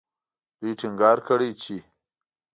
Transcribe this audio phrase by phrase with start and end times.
[0.59, 1.77] دوی ټینګار کړی چې